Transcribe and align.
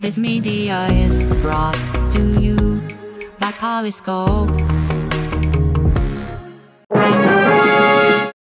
This 0.00 0.16
media 0.16 0.86
is 0.92 1.22
brought 1.42 1.74
to 2.12 2.40
you 2.40 2.80
by 3.40 3.50
Polyscope. 3.52 4.48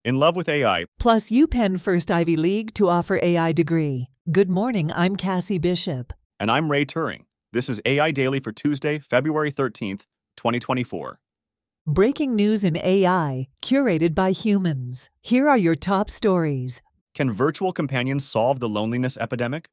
In 0.05 0.19
love 0.19 0.35
with 0.35 0.47
AI, 0.49 0.85
Plus, 0.99 1.29
UPenn 1.31 1.79
First 1.79 2.11
Ivy 2.11 2.37
League 2.37 2.73
to 2.75 2.89
offer 2.89 3.19
AI 3.23 3.51
degree. 3.53 4.07
Good 4.31 4.51
morning, 4.51 4.91
I'm 4.93 5.15
Cassie 5.15 5.57
Bishop. 5.57 6.13
and 6.39 6.51
I'm 6.51 6.69
Ray 6.69 6.85
Turing. 6.85 7.23
This 7.53 7.69
is 7.69 7.81
AI 7.85 8.11
Daily 8.11 8.39
for 8.39 8.51
Tuesday, 8.51 8.99
February 8.99 9.51
13th, 9.51 10.05
2024. 10.37 11.19
Breaking 11.87 12.35
news 12.35 12.63
in 12.63 12.77
AI, 12.77 13.47
curated 13.63 14.13
by 14.13 14.31
humans. 14.31 15.09
Here 15.21 15.49
are 15.49 15.57
your 15.57 15.75
top 15.75 16.11
stories. 16.11 16.83
Can 17.15 17.31
virtual 17.31 17.73
companions 17.73 18.27
solve 18.27 18.59
the 18.59 18.69
loneliness 18.69 19.17
epidemic? 19.17 19.69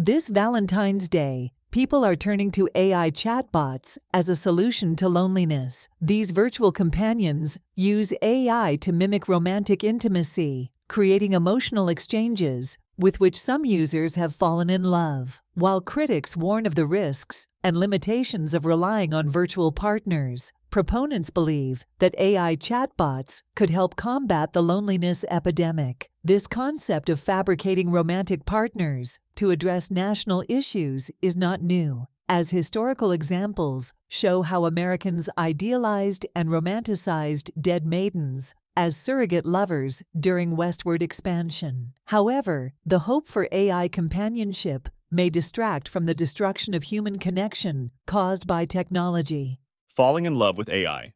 This 0.00 0.28
Valentine's 0.28 1.08
Day, 1.08 1.50
people 1.72 2.04
are 2.04 2.14
turning 2.14 2.52
to 2.52 2.68
AI 2.76 3.10
chatbots 3.10 3.98
as 4.14 4.28
a 4.28 4.36
solution 4.36 4.94
to 4.94 5.08
loneliness. 5.08 5.88
These 6.00 6.30
virtual 6.30 6.70
companions 6.70 7.58
use 7.74 8.12
AI 8.22 8.78
to 8.80 8.92
mimic 8.92 9.26
romantic 9.26 9.82
intimacy, 9.82 10.70
creating 10.86 11.32
emotional 11.32 11.88
exchanges 11.88 12.78
with 12.96 13.18
which 13.18 13.40
some 13.40 13.64
users 13.64 14.14
have 14.14 14.36
fallen 14.36 14.70
in 14.70 14.84
love. 14.84 15.42
While 15.54 15.80
critics 15.80 16.36
warn 16.36 16.64
of 16.64 16.76
the 16.76 16.86
risks 16.86 17.48
and 17.64 17.76
limitations 17.76 18.54
of 18.54 18.64
relying 18.64 19.12
on 19.12 19.28
virtual 19.28 19.72
partners, 19.72 20.52
proponents 20.70 21.30
believe 21.30 21.84
that 21.98 22.14
AI 22.18 22.54
chatbots 22.54 23.42
could 23.56 23.70
help 23.70 23.96
combat 23.96 24.52
the 24.52 24.62
loneliness 24.62 25.24
epidemic. 25.28 26.08
This 26.28 26.46
concept 26.46 27.08
of 27.08 27.20
fabricating 27.20 27.90
romantic 27.90 28.44
partners 28.44 29.18
to 29.36 29.48
address 29.50 29.90
national 29.90 30.44
issues 30.46 31.10
is 31.22 31.38
not 31.38 31.62
new, 31.62 32.06
as 32.28 32.50
historical 32.50 33.12
examples 33.12 33.94
show 34.10 34.42
how 34.42 34.66
Americans 34.66 35.30
idealized 35.38 36.26
and 36.36 36.50
romanticized 36.50 37.50
dead 37.58 37.86
maidens 37.86 38.54
as 38.76 38.94
surrogate 38.94 39.46
lovers 39.46 40.02
during 40.20 40.54
westward 40.54 41.02
expansion. 41.02 41.94
However, 42.08 42.74
the 42.84 43.06
hope 43.10 43.26
for 43.26 43.48
AI 43.50 43.88
companionship 43.88 44.90
may 45.10 45.30
distract 45.30 45.88
from 45.88 46.04
the 46.04 46.14
destruction 46.14 46.74
of 46.74 46.82
human 46.82 47.18
connection 47.18 47.90
caused 48.06 48.46
by 48.46 48.66
technology. 48.66 49.60
Falling 49.88 50.26
in 50.26 50.34
love 50.34 50.58
with 50.58 50.68
AI. 50.68 51.14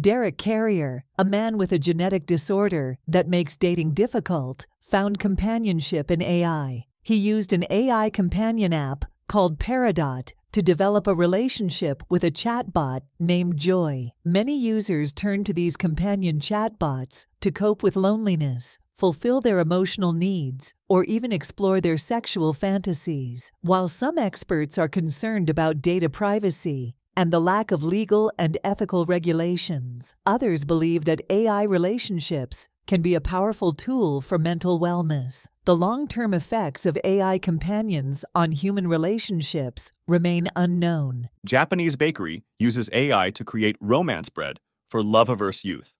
Derek 0.00 0.38
Carrier, 0.38 1.04
a 1.18 1.24
man 1.24 1.58
with 1.58 1.70
a 1.70 1.78
genetic 1.78 2.24
disorder 2.24 2.96
that 3.06 3.28
makes 3.28 3.58
dating 3.58 3.92
difficult, 3.92 4.66
found 4.80 5.18
companionship 5.18 6.10
in 6.10 6.22
AI. 6.22 6.86
He 7.02 7.16
used 7.16 7.52
an 7.52 7.66
AI 7.68 8.08
companion 8.08 8.72
app 8.72 9.04
called 9.28 9.58
Paradot 9.58 10.32
to 10.52 10.62
develop 10.62 11.06
a 11.06 11.14
relationship 11.14 12.02
with 12.08 12.24
a 12.24 12.30
chatbot 12.30 13.00
named 13.18 13.58
Joy. 13.58 14.12
Many 14.24 14.56
users 14.58 15.12
turn 15.12 15.44
to 15.44 15.52
these 15.52 15.76
companion 15.76 16.40
chatbots 16.40 17.26
to 17.40 17.50
cope 17.50 17.82
with 17.82 17.94
loneliness, 17.94 18.78
fulfill 18.94 19.42
their 19.42 19.58
emotional 19.58 20.12
needs, 20.12 20.72
or 20.88 21.04
even 21.04 21.32
explore 21.32 21.82
their 21.82 21.98
sexual 21.98 22.54
fantasies. 22.54 23.52
While 23.60 23.88
some 23.88 24.16
experts 24.16 24.78
are 24.78 24.88
concerned 24.88 25.50
about 25.50 25.82
data 25.82 26.08
privacy, 26.08 26.94
and 27.16 27.32
the 27.32 27.40
lack 27.40 27.70
of 27.70 27.84
legal 27.84 28.32
and 28.38 28.58
ethical 28.64 29.06
regulations. 29.06 30.14
Others 30.26 30.64
believe 30.64 31.04
that 31.04 31.22
AI 31.30 31.62
relationships 31.62 32.68
can 32.86 33.02
be 33.02 33.14
a 33.14 33.20
powerful 33.20 33.72
tool 33.72 34.20
for 34.20 34.38
mental 34.38 34.80
wellness. 34.80 35.46
The 35.64 35.76
long 35.76 36.08
term 36.08 36.34
effects 36.34 36.84
of 36.86 36.98
AI 37.04 37.38
companions 37.38 38.24
on 38.34 38.52
human 38.52 38.88
relationships 38.88 39.92
remain 40.06 40.48
unknown. 40.56 41.28
Japanese 41.44 41.96
bakery 41.96 42.44
uses 42.58 42.90
AI 42.92 43.30
to 43.30 43.44
create 43.44 43.76
romance 43.80 44.28
bread 44.28 44.58
for 44.88 45.02
love 45.02 45.28
averse 45.28 45.64
youth. 45.64 45.94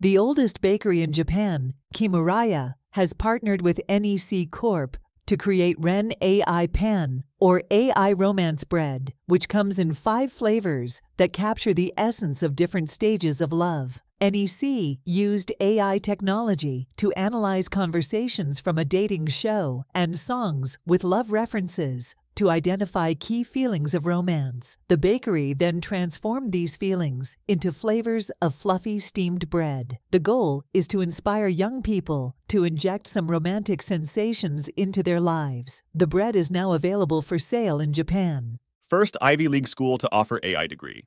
The 0.00 0.18
oldest 0.18 0.60
bakery 0.60 1.02
in 1.02 1.12
Japan, 1.12 1.74
Kimuraya, 1.94 2.74
has 2.90 3.12
partnered 3.12 3.62
with 3.62 3.80
NEC 3.88 4.50
Corp 4.50 4.96
to 5.26 5.36
create 5.36 5.76
Ren 5.78 6.12
AI 6.20 6.66
Pan, 6.68 7.24
or 7.38 7.62
AI 7.70 8.12
Romance 8.12 8.64
Bread, 8.64 9.12
which 9.26 9.48
comes 9.48 9.78
in 9.78 9.94
five 9.94 10.32
flavors 10.32 11.00
that 11.16 11.32
capture 11.32 11.74
the 11.74 11.92
essence 11.96 12.42
of 12.42 12.56
different 12.56 12.90
stages 12.90 13.40
of 13.40 13.52
love. 13.52 14.02
NEC 14.20 14.98
used 15.04 15.52
AI 15.60 15.98
technology 15.98 16.88
to 16.96 17.12
analyze 17.12 17.68
conversations 17.68 18.60
from 18.60 18.78
a 18.78 18.84
dating 18.84 19.26
show 19.26 19.84
and 19.94 20.18
songs 20.18 20.78
with 20.86 21.04
love 21.04 21.30
references 21.30 22.14
to 22.36 22.50
identify 22.50 23.14
key 23.14 23.42
feelings 23.42 23.94
of 23.94 24.06
romance. 24.06 24.78
The 24.88 24.96
bakery 24.96 25.52
then 25.54 25.80
transformed 25.80 26.52
these 26.52 26.76
feelings 26.76 27.36
into 27.46 27.72
flavors 27.72 28.30
of 28.42 28.54
fluffy 28.54 28.98
steamed 28.98 29.50
bread. 29.50 29.98
The 30.10 30.18
goal 30.18 30.64
is 30.72 30.88
to 30.88 31.00
inspire 31.00 31.48
young 31.48 31.82
people 31.82 32.36
to 32.48 32.64
inject 32.64 33.06
some 33.06 33.30
romantic 33.30 33.82
sensations 33.82 34.68
into 34.76 35.02
their 35.02 35.20
lives. 35.20 35.82
The 35.94 36.06
bread 36.06 36.36
is 36.36 36.50
now 36.50 36.72
available 36.72 37.22
for 37.22 37.38
sale 37.38 37.80
in 37.80 37.92
Japan. 37.92 38.58
First 38.88 39.16
Ivy 39.20 39.48
League 39.48 39.68
school 39.68 39.98
to 39.98 40.08
offer 40.12 40.40
AI 40.42 40.66
degree. 40.66 41.04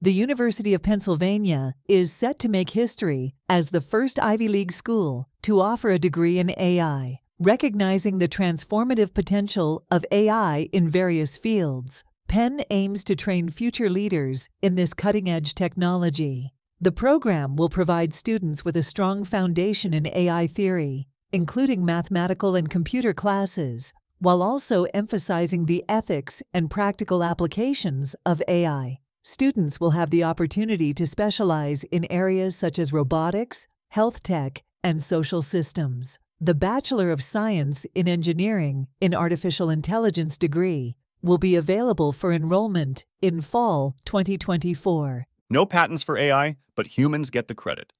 The 0.00 0.12
University 0.12 0.74
of 0.74 0.82
Pennsylvania 0.82 1.74
is 1.88 2.12
set 2.12 2.38
to 2.40 2.48
make 2.48 2.70
history 2.70 3.34
as 3.48 3.68
the 3.68 3.80
first 3.80 4.18
Ivy 4.18 4.48
League 4.48 4.72
school 4.72 5.28
to 5.42 5.60
offer 5.60 5.90
a 5.90 5.98
degree 5.98 6.38
in 6.38 6.52
AI. 6.58 7.20
Recognizing 7.40 8.18
the 8.18 8.28
transformative 8.28 9.12
potential 9.12 9.82
of 9.90 10.06
AI 10.12 10.68
in 10.72 10.88
various 10.88 11.36
fields, 11.36 12.04
Penn 12.28 12.62
aims 12.70 13.02
to 13.04 13.16
train 13.16 13.48
future 13.48 13.90
leaders 13.90 14.48
in 14.62 14.76
this 14.76 14.94
cutting 14.94 15.28
edge 15.28 15.52
technology. 15.56 16.54
The 16.80 16.92
program 16.92 17.56
will 17.56 17.68
provide 17.68 18.14
students 18.14 18.64
with 18.64 18.76
a 18.76 18.84
strong 18.84 19.24
foundation 19.24 19.92
in 19.92 20.06
AI 20.06 20.46
theory, 20.46 21.08
including 21.32 21.84
mathematical 21.84 22.54
and 22.54 22.70
computer 22.70 23.12
classes, 23.12 23.92
while 24.20 24.40
also 24.40 24.84
emphasizing 24.94 25.66
the 25.66 25.84
ethics 25.88 26.40
and 26.52 26.70
practical 26.70 27.24
applications 27.24 28.14
of 28.24 28.42
AI. 28.46 29.00
Students 29.24 29.80
will 29.80 29.90
have 29.90 30.10
the 30.10 30.22
opportunity 30.22 30.94
to 30.94 31.04
specialize 31.04 31.82
in 31.84 32.06
areas 32.12 32.54
such 32.54 32.78
as 32.78 32.92
robotics, 32.92 33.66
health 33.88 34.22
tech, 34.22 34.62
and 34.84 35.02
social 35.02 35.42
systems. 35.42 36.20
The 36.44 36.54
Bachelor 36.54 37.10
of 37.10 37.22
Science 37.22 37.86
in 37.94 38.06
Engineering 38.06 38.86
in 39.00 39.14
Artificial 39.14 39.70
Intelligence 39.70 40.36
degree 40.36 40.94
will 41.22 41.38
be 41.38 41.56
available 41.56 42.12
for 42.12 42.34
enrollment 42.34 43.06
in 43.22 43.40
fall 43.40 43.96
2024. 44.04 45.26
No 45.48 45.64
patents 45.64 46.02
for 46.02 46.18
AI, 46.18 46.56
but 46.74 46.98
humans 46.98 47.30
get 47.30 47.48
the 47.48 47.54
credit. 47.54 47.94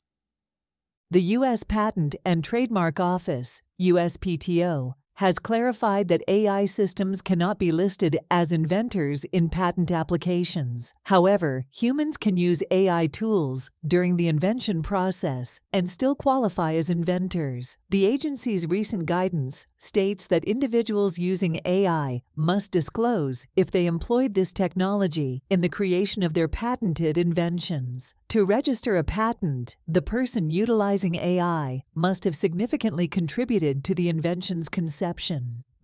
The 1.11 1.23
U.S. 1.23 1.63
Patent 1.63 2.17
and 2.23 2.45
Trademark 2.45 3.01
Office, 3.01 3.63
USPTO, 3.81 4.93
has 5.15 5.39
clarified 5.39 6.09
that 6.09 6.23
AI 6.27 6.65
systems 6.65 7.23
cannot 7.23 7.59
be 7.59 7.71
listed 7.71 8.19
as 8.31 8.53
inventors 8.53 9.25
in 9.27 9.49
patent 9.49 9.91
applications. 9.91 10.93
However, 11.05 11.67
humans 11.71 12.17
can 12.17 12.37
use 12.37 12.63
AI 12.71 13.07
tools 13.07 13.71
during 13.87 14.17
the 14.17 14.29
invention 14.29 14.83
process 14.83 15.61
and 15.73 15.89
still 15.89 16.15
qualify 16.15 16.75
as 16.75 16.91
inventors. 16.91 17.77
The 17.91 18.07
agency's 18.07 18.67
recent 18.67 19.07
guidance 19.07 19.67
states 19.79 20.27
that 20.27 20.45
individuals 20.45 21.19
using 21.19 21.61
AI 21.65 22.23
must 22.35 22.73
disclose 22.73 23.47
if 23.55 23.71
they 23.71 23.87
employed 23.87 24.35
this 24.35 24.53
technology 24.53 25.43
in 25.49 25.61
the 25.61 25.69
creation 25.69 26.23
of 26.23 26.35
their 26.35 26.49
patented 26.49 27.17
inventions. 27.17 28.15
To 28.31 28.45
register 28.45 28.97
a 28.97 29.05
patent, 29.05 29.77
the 29.87 30.03
person 30.03 30.51
utilizing 30.51 31.15
AI 31.15 31.85
must 31.95 32.25
have 32.25 32.35
significantly 32.35 33.07
contributed 33.07 33.85
to 33.85 33.95
the 33.95 34.09
invention's 34.09 34.69
conception. 34.69 35.04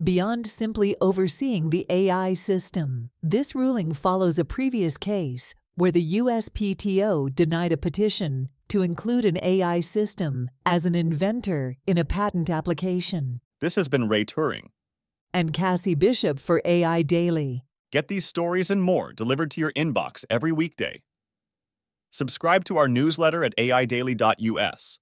Beyond 0.03 0.47
simply 0.47 0.95
overseeing 0.99 1.69
the 1.69 1.85
AI 1.87 2.33
system, 2.33 3.11
this 3.21 3.53
ruling 3.53 3.93
follows 3.93 4.39
a 4.39 4.45
previous 4.45 4.97
case 4.97 5.53
where 5.75 5.91
the 5.91 6.17
USPTO 6.17 7.35
denied 7.35 7.71
a 7.71 7.77
petition 7.77 8.49
to 8.69 8.81
include 8.81 9.25
an 9.25 9.37
AI 9.43 9.79
system 9.79 10.49
as 10.65 10.85
an 10.85 10.95
inventor 10.95 11.77
in 11.85 11.97
a 11.97 12.05
patent 12.05 12.49
application. 12.49 13.41
This 13.59 13.75
has 13.75 13.87
been 13.87 14.07
Ray 14.07 14.25
Turing. 14.25 14.69
And 15.33 15.53
Cassie 15.53 15.93
Bishop 15.93 16.39
for 16.39 16.61
AI 16.65 17.03
Daily. 17.03 17.63
Get 17.91 18.07
these 18.07 18.25
stories 18.25 18.71
and 18.71 18.81
more 18.81 19.13
delivered 19.13 19.51
to 19.51 19.61
your 19.61 19.73
inbox 19.73 20.25
every 20.29 20.51
weekday. 20.51 21.03
Subscribe 22.09 22.63
to 22.65 22.77
our 22.77 22.87
newsletter 22.87 23.43
at 23.43 23.55
aidaily.us 23.57 24.97